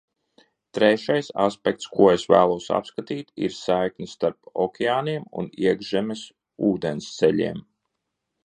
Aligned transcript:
Trešais 0.77 1.27
aspekts, 1.43 1.89
ko 1.97 2.07
es 2.13 2.23
vēlos 2.31 2.69
apskatīt, 2.79 3.29
ir 3.49 3.55
saikne 3.59 4.09
starp 4.15 4.51
okeāniem 4.67 5.31
un 5.43 5.53
iekšzemes 5.69 6.25
ūdensceļiem. 6.71 7.63